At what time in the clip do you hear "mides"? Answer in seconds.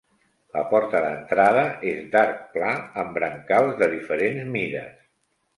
4.57-4.99